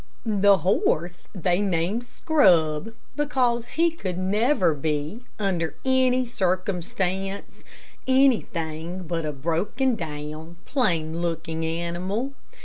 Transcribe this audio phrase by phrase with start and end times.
[0.25, 7.63] The horse they named "Scrub," because he could never be, under any circumstance,
[8.07, 12.33] anything but a broken down, plain looking animal.